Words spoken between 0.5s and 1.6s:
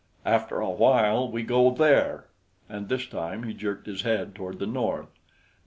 a while we